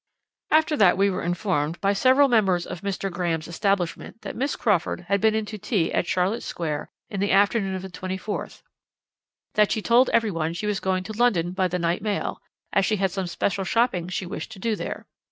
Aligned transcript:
"After 0.49 0.75
that 0.77 0.97
we 0.97 1.11
were 1.11 1.21
informed 1.21 1.79
by 1.79 1.93
several 1.93 2.27
members 2.27 2.65
of 2.65 2.81
Mr. 2.81 3.11
Graham's 3.11 3.47
establishment 3.47 4.23
that 4.23 4.35
Miss 4.35 4.55
Crawford 4.55 5.01
had 5.09 5.21
been 5.21 5.35
in 5.35 5.45
to 5.45 5.59
tea 5.59 5.93
at 5.93 6.07
Charlotte 6.07 6.41
Square 6.41 6.89
in 7.11 7.19
the 7.19 7.31
afternoon 7.31 7.75
of 7.75 7.83
the 7.83 7.87
24th, 7.91 8.63
that 9.53 9.71
she 9.71 9.83
told 9.83 10.09
every 10.09 10.31
one 10.31 10.53
she 10.53 10.65
was 10.65 10.79
going 10.79 11.03
to 11.03 11.13
London 11.13 11.51
by 11.51 11.67
the 11.67 11.77
night 11.77 12.01
mail, 12.01 12.41
as 12.73 12.83
she 12.83 12.95
had 12.95 13.11
some 13.11 13.27
special 13.27 13.63
shopping 13.63 14.09
she 14.09 14.25
wished 14.25 14.51
to 14.53 14.57
do 14.57 14.75
there. 14.75 15.05